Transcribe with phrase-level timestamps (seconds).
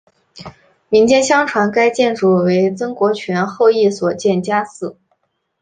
[0.89, 4.97] 民间相传该建筑为曾国荃后裔所建家祠。